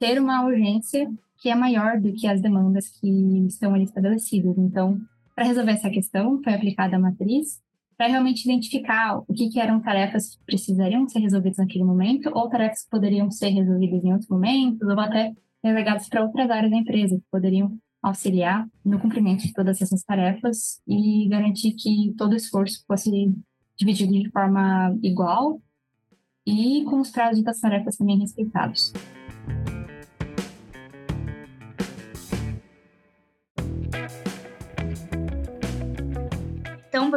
ter 0.00 0.20
uma 0.20 0.44
urgência 0.44 1.08
que 1.38 1.48
é 1.48 1.54
maior 1.54 2.00
do 2.00 2.12
que 2.12 2.26
as 2.26 2.40
demandas 2.40 2.88
que 2.88 3.46
estão 3.46 3.74
ali 3.74 3.84
estabelecidas. 3.84 4.58
Então, 4.58 5.00
para 5.34 5.46
resolver 5.46 5.72
essa 5.72 5.88
questão, 5.88 6.42
foi 6.42 6.52
aplicada 6.52 6.96
a 6.96 6.98
matriz 6.98 7.60
para 7.96 8.08
realmente 8.08 8.44
identificar 8.44 9.18
o 9.18 9.34
que, 9.34 9.48
que, 9.48 9.60
eram 9.60 9.80
tarefas 9.80 10.36
que 10.36 10.44
precisariam 10.44 11.08
ser 11.08 11.18
resolvidas 11.18 11.58
naquele 11.58 11.84
momento 11.84 12.30
ou 12.32 12.48
tarefas 12.48 12.84
que 12.84 12.90
poderiam 12.90 13.30
ser 13.30 13.48
resolvidas 13.48 14.04
em 14.04 14.12
outros 14.12 14.28
momentos 14.28 14.88
ou 14.88 15.00
até 15.00 15.32
delegadas 15.62 16.08
para 16.08 16.22
outras 16.22 16.48
áreas 16.48 16.70
da 16.70 16.76
empresa 16.76 17.16
que 17.16 17.24
poderiam 17.30 17.76
auxiliar 18.00 18.68
no 18.84 19.00
cumprimento 19.00 19.42
de 19.42 19.52
todas 19.52 19.82
essas 19.82 20.04
tarefas 20.04 20.80
e 20.86 21.28
garantir 21.28 21.72
que 21.72 22.14
todo 22.16 22.32
o 22.32 22.36
esforço 22.36 22.84
fosse 22.86 23.10
dividido 23.76 24.12
de 24.12 24.30
forma 24.30 24.96
igual 25.02 25.60
e 26.46 26.84
com 26.84 27.00
os 27.00 27.10
prazos 27.10 27.42
das 27.42 27.60
tarefas 27.60 27.96
também 27.96 28.18
respeitados. 28.18 28.92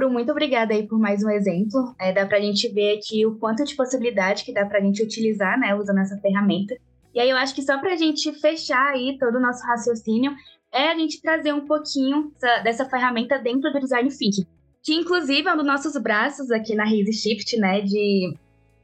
Bru, 0.01 0.09
muito 0.09 0.31
obrigada 0.31 0.73
aí 0.73 0.87
por 0.87 0.97
mais 0.97 1.23
um 1.23 1.29
exemplo. 1.29 1.93
É, 1.99 2.11
dá 2.11 2.25
para 2.25 2.39
a 2.39 2.41
gente 2.41 2.67
ver 2.69 2.97
aqui 2.97 3.23
o 3.23 3.35
quanto 3.35 3.63
de 3.63 3.75
possibilidade 3.75 4.43
que 4.43 4.51
dá 4.51 4.65
para 4.65 4.79
a 4.79 4.81
gente 4.81 5.03
utilizar, 5.03 5.59
né, 5.59 5.75
usando 5.75 5.99
essa 5.99 6.17
ferramenta. 6.17 6.75
E 7.13 7.19
aí 7.19 7.29
eu 7.29 7.37
acho 7.37 7.53
que 7.53 7.61
só 7.61 7.77
para 7.77 7.93
a 7.93 7.95
gente 7.95 8.33
fechar 8.33 8.93
aí 8.93 9.15
todo 9.19 9.35
o 9.35 9.39
nosso 9.39 9.63
raciocínio, 9.63 10.33
é 10.73 10.87
a 10.87 10.97
gente 10.97 11.21
trazer 11.21 11.53
um 11.53 11.67
pouquinho 11.67 12.31
dessa 12.63 12.83
ferramenta 12.89 13.37
dentro 13.37 13.71
do 13.71 13.79
design 13.79 14.09
thinking, 14.09 14.47
que 14.81 14.95
inclusive 14.95 15.47
é 15.47 15.53
um 15.53 15.57
dos 15.57 15.67
nossos 15.67 15.95
braços 16.01 16.49
aqui 16.49 16.73
na 16.73 16.83
Raise 16.83 17.13
Shift, 17.13 17.57
né, 17.57 17.81
de 17.81 18.35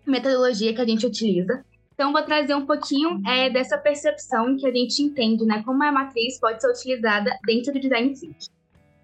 metodologia 0.05 0.71
que 0.71 0.81
a 0.81 0.85
gente 0.85 1.07
utiliza. 1.07 1.65
Então, 1.95 2.11
vou 2.11 2.21
trazer 2.21 2.53
um 2.53 2.67
pouquinho 2.67 3.19
é, 3.27 3.49
dessa 3.49 3.75
percepção 3.75 4.55
que 4.55 4.67
a 4.67 4.71
gente 4.71 5.01
entende, 5.01 5.43
né, 5.47 5.63
como 5.63 5.83
a 5.83 5.91
matriz 5.91 6.39
pode 6.39 6.61
ser 6.61 6.69
utilizada 6.69 7.31
dentro 7.43 7.73
do 7.73 7.79
design 7.79 8.13
thinking. 8.13 8.56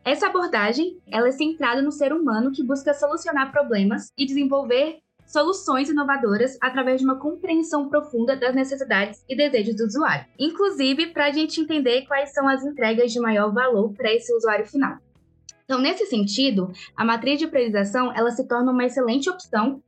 Essa 0.06 0.28
abordagem, 0.28 1.02
ela 1.10 1.30
é 1.30 1.32
centrada 1.32 1.82
no 1.82 1.92
ser 1.92 2.12
humano 2.12 2.52
que 2.52 2.62
busca 2.62 2.94
solucionar 2.94 3.54
problemas 3.54 4.12
e 4.18 4.26
desenvolver 4.26 5.00
soluções 5.26 5.90
inovadoras 5.90 6.58
através 6.62 7.00
de 7.00 7.06
uma 7.06 7.18
compreensão 7.18 7.88
profunda 7.88 8.36
das 8.36 8.54
necessidades 8.54 9.24
e 9.30 9.36
desejos 9.36 9.78
do 9.78 9.86
usuário, 9.86 10.26
inclusive 10.38 11.08
para 11.08 11.28
a 11.28 11.32
gente 11.32 11.62
entender 11.62 12.06
quais 12.06 12.34
são 12.34 12.50
as 12.50 12.66
entregas 12.66 13.14
de 13.14 13.20
maior 13.22 13.54
valor 13.54 13.94
para 13.94 14.12
esse 14.12 14.34
usuário 14.36 14.66
final. 14.66 14.98
Então, 15.64 15.80
nesse 15.80 16.06
sentido, 16.06 16.70
a 16.98 17.06
matriz 17.06 17.40
de 17.40 17.48
priorização 17.48 18.12
ela 18.14 18.32
se 18.32 18.46
torna 18.46 18.74
uma 18.74 18.86
excelente 18.86 19.30
opção 19.30 19.82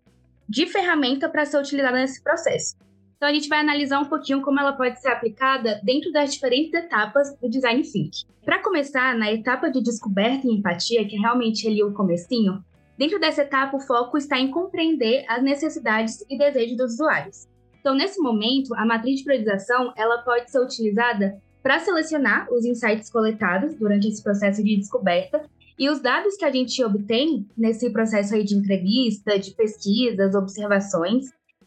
de 0.48 0.66
ferramenta 0.66 1.28
para 1.28 1.46
ser 1.46 1.58
utilizada 1.58 1.98
nesse 1.98 2.24
processo. 2.24 2.78
Então, 3.16 3.30
a 3.30 3.34
gente 3.34 3.48
vai 3.48 3.60
analisar 3.60 4.00
um 4.00 4.06
pouquinho 4.06 4.42
como 4.42 4.60
ela 4.60 4.74
pode 4.74 5.00
ser 5.00 5.08
aplicada 5.08 5.80
dentro 5.84 6.12
das 6.12 6.34
diferentes 6.34 6.74
etapas 6.74 7.36
do 7.42 7.50
design 7.50 7.82
thinking. 7.82 8.26
Para 8.44 8.62
começar, 8.62 9.16
na 9.16 9.32
etapa 9.32 9.70
de 9.70 9.82
descoberta 9.82 10.48
e 10.48 10.52
empatia, 10.52 11.08
que 11.08 11.16
é 11.16 11.20
realmente 11.20 11.68
ali 11.68 11.84
o 11.84 11.94
comecinho, 11.94 12.64
Dentro 12.98 13.20
dessa 13.20 13.42
etapa, 13.42 13.76
o 13.76 13.82
foco 13.82 14.18
está 14.18 14.40
em 14.40 14.50
compreender 14.50 15.26
as 15.28 15.44
necessidades 15.44 16.24
e 16.30 16.38
desejos 16.38 16.78
dos 16.78 16.94
usuários. 16.94 17.46
Então, 17.80 17.94
nesse 17.94 18.20
momento, 18.22 18.74
a 18.74 18.86
matriz 18.86 19.18
de 19.18 19.26
priorização 19.26 19.94
ela 19.98 20.20
pode 20.20 20.50
ser 20.50 20.60
utilizada 20.60 21.38
para 21.62 21.80
selecionar 21.80 22.48
os 22.52 22.64
insights 22.64 23.10
coletados 23.10 23.76
durante 23.76 24.08
esse 24.08 24.24
processo 24.24 24.64
de 24.64 24.78
descoberta 24.78 25.44
e 25.78 25.90
os 25.90 26.00
dados 26.00 26.38
que 26.38 26.46
a 26.46 26.52
gente 26.52 26.82
obtém 26.84 27.46
nesse 27.58 27.90
processo 27.90 28.34
aí 28.34 28.46
de 28.46 28.56
entrevista, 28.56 29.38
de 29.38 29.52
pesquisas, 29.52 30.34
observações, 30.34 31.26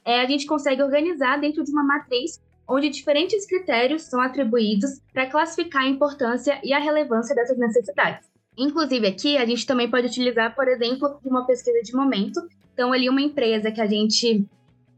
é, 0.09 0.23
a 0.23 0.27
gente 0.27 0.47
consegue 0.47 0.83
organizar 0.83 1.39
dentro 1.39 1.63
de 1.63 1.71
uma 1.71 1.85
matriz 1.85 2.41
onde 2.67 2.89
diferentes 2.89 3.47
critérios 3.47 4.03
são 4.03 4.23
atribuídos 4.23 5.03
para 5.13 5.27
classificar 5.27 5.83
a 5.83 5.89
importância 5.89 6.59
e 6.65 6.73
a 6.73 6.79
relevância 6.79 7.35
dessas 7.35 7.59
necessidades. 7.59 8.27
Inclusive, 8.57 9.07
aqui 9.07 9.37
a 9.37 9.45
gente 9.45 9.67
também 9.67 9.91
pode 9.91 10.07
utilizar, 10.07 10.55
por 10.55 10.67
exemplo, 10.67 11.21
uma 11.23 11.45
pesquisa 11.47 11.83
de 11.83 11.95
momento. 11.95 12.41
Então, 12.73 12.91
ali, 12.91 13.07
uma 13.07 13.21
empresa 13.21 13.71
que 13.71 13.83
a 13.83 13.87
gente 13.87 14.47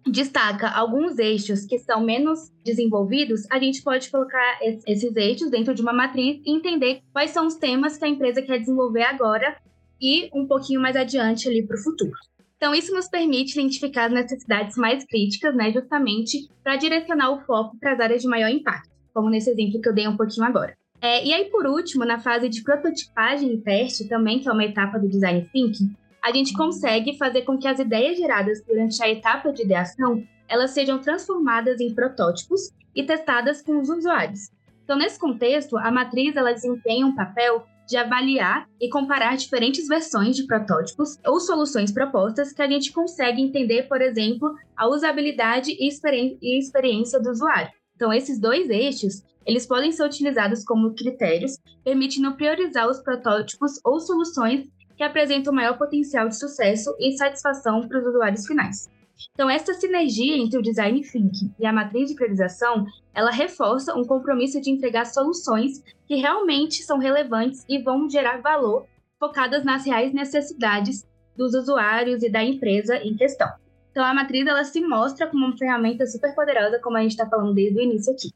destaca 0.07 0.69
alguns 0.69 1.19
eixos 1.19 1.67
que 1.67 1.79
são 1.81 2.01
menos 2.01 2.53
desenvolvidos, 2.65 3.43
a 3.51 3.59
gente 3.59 3.83
pode 3.83 4.09
colocar 4.11 4.61
esses 4.87 5.15
eixos 5.17 5.51
dentro 5.51 5.75
de 5.75 5.83
uma 5.83 5.93
matriz 5.93 6.41
e 6.47 6.53
entender 6.53 7.03
quais 7.13 7.33
são 7.33 7.49
os 7.49 7.57
temas 7.57 7.99
que 7.99 8.05
a 8.05 8.09
empresa 8.09 8.43
quer 8.43 8.61
desenvolver 8.61 9.03
agora 9.03 9.57
e 10.01 10.31
um 10.33 10.47
pouquinho 10.47 10.81
mais 10.81 10.95
adiante 10.95 11.49
ali 11.49 11.67
para 11.67 11.77
o 11.77 11.83
futuro. 11.83 12.13
Então, 12.61 12.75
isso 12.75 12.95
nos 12.95 13.09
permite 13.09 13.59
identificar 13.59 14.05
as 14.05 14.13
necessidades 14.13 14.77
mais 14.77 15.03
críticas, 15.07 15.55
né, 15.55 15.73
justamente 15.73 16.47
para 16.63 16.77
direcionar 16.77 17.31
o 17.31 17.41
foco 17.41 17.75
para 17.81 17.95
as 17.95 18.01
áreas 18.01 18.21
de 18.21 18.29
maior 18.29 18.51
impacto, 18.51 18.91
como 19.15 19.31
nesse 19.31 19.49
exemplo 19.49 19.81
que 19.81 19.89
eu 19.89 19.95
dei 19.95 20.07
um 20.07 20.15
pouquinho 20.15 20.47
agora. 20.47 20.77
É, 21.01 21.25
e 21.25 21.33
aí, 21.33 21.47
por 21.47 21.67
último, 21.67 22.05
na 22.05 22.19
fase 22.19 22.51
de 22.51 22.63
prototipagem 22.63 23.55
e 23.55 23.61
teste, 23.63 24.07
também, 24.07 24.41
que 24.41 24.47
é 24.47 24.53
uma 24.53 24.63
etapa 24.63 24.99
do 24.99 25.09
design 25.09 25.49
thinking, 25.51 25.97
a 26.23 26.31
gente 26.33 26.53
consegue 26.53 27.17
fazer 27.17 27.43
com 27.43 27.57
que 27.57 27.67
as 27.67 27.79
ideias 27.79 28.19
geradas 28.19 28.63
durante 28.63 29.03
a 29.03 29.09
etapa 29.09 29.51
de 29.51 29.63
ideação 29.63 30.23
elas 30.47 30.73
sejam 30.73 30.99
transformadas 30.99 31.81
em 31.81 31.95
protótipos 31.95 32.73
e 32.95 33.03
testadas 33.05 33.63
com 33.63 33.81
os 33.81 33.89
usuários. 33.89 34.51
Então, 34.85 34.99
nesse 34.99 35.19
contexto, 35.19 35.79
a 35.79 35.91
matriz 35.91 36.37
ela 36.37 36.53
desempenha 36.53 37.07
um 37.07 37.15
papel 37.15 37.65
de 37.91 37.97
avaliar 37.97 38.69
e 38.81 38.89
comparar 38.89 39.37
diferentes 39.37 39.89
versões 39.89 40.37
de 40.37 40.47
protótipos 40.47 41.19
ou 41.27 41.41
soluções 41.41 41.91
propostas 41.91 42.53
que 42.53 42.63
a 42.63 42.69
gente 42.69 42.93
consegue 42.93 43.43
entender, 43.43 43.89
por 43.89 44.01
exemplo, 44.01 44.55
a 44.77 44.89
usabilidade 44.89 45.73
e, 45.73 45.89
experiência 45.89 47.21
do 47.21 47.31
usuário. 47.31 47.73
Então, 47.97 48.13
esses 48.13 48.39
dois 48.39 48.71
eixos, 48.71 49.25
eles 49.45 49.67
podem 49.67 49.91
ser 49.91 50.05
utilizados 50.05 50.65
como 50.65 50.95
critérios, 50.95 51.59
permitindo 51.83 52.37
priorizar 52.37 52.89
os 52.89 53.01
protótipos 53.01 53.73
ou 53.85 53.99
soluções 53.99 54.69
que 54.97 55.03
apresentam 55.03 55.53
maior 55.53 55.77
potencial 55.77 56.29
de 56.29 56.39
sucesso 56.39 56.95
e 57.01 57.17
satisfação 57.17 57.89
para 57.89 57.99
os 57.99 58.07
usuários 58.07 58.47
finais. 58.47 58.89
Então, 59.33 59.49
essa 59.51 59.75
sinergia 59.75 60.37
entre 60.37 60.59
o 60.59 60.63
design 60.63 61.01
thinking 61.03 61.53
e 61.59 61.67
a 61.67 61.73
matriz 61.73 62.09
de 62.09 62.15
priorização, 62.15 62.87
ela 63.15 63.31
reforça 63.31 63.95
um 63.95 64.05
compromisso 64.05 64.61
de 64.61 64.71
entregar 64.71 65.07
soluções 65.07 65.83
que 66.07 66.17
realmente 66.17 66.83
são 66.83 66.99
relevantes 66.99 67.65
e 67.69 67.83
vão 67.83 68.09
gerar 68.09 68.41
valor, 68.41 68.87
focadas 69.19 69.65
nas 69.65 69.85
reais 69.85 70.13
necessidades 70.13 71.07
dos 71.37 71.55
usuários 71.55 72.23
e 72.23 72.31
da 72.31 72.43
empresa 72.43 72.97
em 72.97 73.17
questão. 73.17 73.49
Então, 73.91 74.05
a 74.05 74.15
matriz 74.15 74.47
ela 74.47 74.65
se 74.65 74.81
mostra 74.81 75.27
como 75.27 75.47
uma 75.47 75.57
ferramenta 75.57 76.07
super 76.07 76.35
poderosa, 76.35 76.79
como 76.79 76.97
a 76.97 77.03
gente 77.03 77.13
está 77.13 77.27
falando 77.29 77.55
desde 77.55 77.79
o 77.79 77.83
início 77.83 78.13
aqui. 78.13 78.31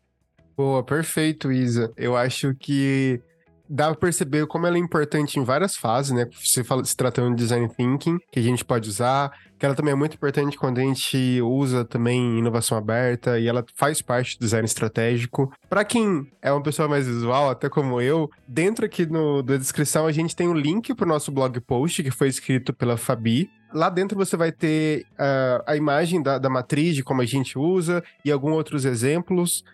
Boa, 0.57 0.83
perfeito, 0.85 1.51
Isa. 1.51 1.93
Eu 1.97 2.17
acho 2.17 2.55
que 2.55 3.21
dá 3.69 3.87
para 3.87 3.97
perceber 3.97 4.47
como 4.47 4.67
ela 4.67 4.77
é 4.77 4.81
importante 4.81 5.39
em 5.39 5.45
várias 5.45 5.77
fases, 5.77 6.13
né? 6.13 6.27
Você 6.33 6.63
fala 6.63 6.85
se 6.85 6.97
tratando 6.97 7.31
de 7.31 7.43
design 7.43 7.69
thinking, 7.69 8.19
que 8.31 8.39
a 8.39 8.43
gente 8.43 8.65
pode 8.65 8.89
usar, 8.89 9.33
que 9.59 9.65
ela 9.65 9.75
também 9.75 9.93
é 9.93 9.97
muito 9.97 10.15
importante 10.15 10.59
quando 10.59 10.79
a 10.79 10.83
gente 10.83 11.41
usa 11.41 11.85
também 11.85 12.39
inovação 12.39 12.77
aberta 12.77 13.39
e 13.39 13.47
ela 13.47 13.65
faz 13.75 14.03
parte 14.03 14.39
do 14.39 14.41
design 14.41 14.67
estratégico. 14.67 15.53
Para 15.69 15.85
quem 15.85 16.31
é 16.43 16.53
uma 16.53 16.63
pessoa 16.63 16.89
mais 16.89 17.07
visual, 17.07 17.51
até 17.51 17.69
como 17.69 18.01
eu, 18.01 18.31
dentro 18.47 18.85
aqui 18.85 19.07
no, 19.07 19.43
da 19.43 19.57
descrição 19.57 20.07
a 20.07 20.13
gente 20.13 20.37
tem 20.37 20.49
um 20.49 20.55
link 20.55 20.95
para 20.95 21.07
o 21.07 21.09
nosso 21.09 21.33
blog 21.33 21.59
post 21.61 22.03
que 22.03 22.11
foi 22.11 22.29
escrito 22.29 22.73
pela 22.73 22.97
Fabi. 22.97 23.49
Lá 23.73 23.89
dentro 23.89 24.17
você 24.17 24.37
vai 24.37 24.53
ter 24.53 25.05
uh, 25.13 25.65
a 25.67 25.77
imagem 25.77 26.23
da, 26.23 26.39
da 26.39 26.49
matriz 26.49 26.95
de 26.95 27.03
como 27.03 27.23
a 27.23 27.27
gente 27.27 27.59
usa 27.59 28.05
e 28.25 28.31
alguns 28.31 28.53
outros 28.53 28.85
exemplos 28.85 29.65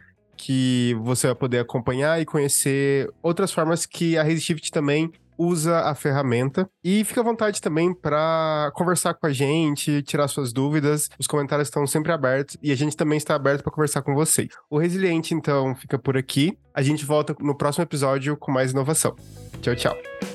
que 0.40 0.96
você 1.02 1.26
vai 1.26 1.36
poder 1.36 1.58
acompanhar 1.58 2.20
e 2.20 2.24
conhecer 2.24 3.10
outras 3.22 3.52
formas 3.52 3.84
que 3.84 4.16
a 4.16 4.22
Resistivity 4.22 4.70
também 4.70 5.12
usa 5.36 5.80
a 5.80 5.94
ferramenta. 5.94 6.68
E 6.82 7.04
fica 7.04 7.20
à 7.20 7.24
vontade 7.24 7.60
também 7.60 7.94
para 7.94 8.70
conversar 8.74 9.14
com 9.14 9.26
a 9.26 9.32
gente, 9.32 10.02
tirar 10.02 10.28
suas 10.28 10.52
dúvidas. 10.52 11.10
Os 11.18 11.26
comentários 11.26 11.68
estão 11.68 11.86
sempre 11.86 12.12
abertos 12.12 12.56
e 12.62 12.72
a 12.72 12.76
gente 12.76 12.96
também 12.96 13.18
está 13.18 13.34
aberto 13.34 13.62
para 13.62 13.72
conversar 13.72 14.02
com 14.02 14.14
vocês. 14.14 14.48
O 14.68 14.78
Resiliente, 14.78 15.34
então, 15.34 15.74
fica 15.74 15.98
por 15.98 16.16
aqui. 16.16 16.56
A 16.74 16.82
gente 16.82 17.04
volta 17.04 17.34
no 17.40 17.54
próximo 17.54 17.84
episódio 17.84 18.36
com 18.36 18.50
mais 18.50 18.72
inovação. 18.72 19.14
Tchau, 19.60 19.74
tchau. 19.74 20.29